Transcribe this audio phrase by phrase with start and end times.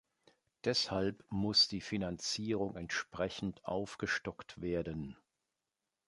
[0.63, 5.15] Deshalb muss die Finanzierung entsprechend aufgestockt werden.